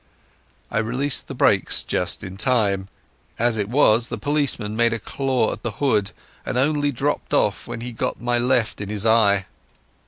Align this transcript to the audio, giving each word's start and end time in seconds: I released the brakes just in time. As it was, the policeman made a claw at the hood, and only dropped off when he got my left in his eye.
I 0.71 0.79
released 0.79 1.27
the 1.27 1.35
brakes 1.35 1.83
just 1.83 2.23
in 2.23 2.35
time. 2.35 2.87
As 3.37 3.55
it 3.55 3.69
was, 3.69 4.07
the 4.09 4.17
policeman 4.17 4.75
made 4.75 4.93
a 4.93 4.99
claw 4.99 5.51
at 5.51 5.61
the 5.61 5.73
hood, 5.73 6.09
and 6.43 6.57
only 6.57 6.91
dropped 6.91 7.35
off 7.35 7.67
when 7.67 7.81
he 7.81 7.91
got 7.91 8.19
my 8.19 8.39
left 8.39 8.81
in 8.81 8.89
his 8.89 9.05
eye. 9.05 9.45